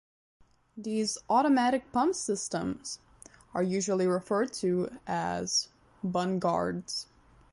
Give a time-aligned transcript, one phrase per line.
[0.75, 2.97] These automatic pump systems
[3.53, 5.69] are usually referred to as
[6.03, 7.05] "BundGuards".